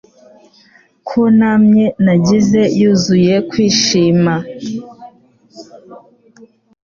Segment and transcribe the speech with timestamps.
[1.07, 4.33] ko namye nagize yuzuye kwishima